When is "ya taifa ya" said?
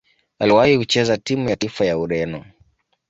1.49-1.97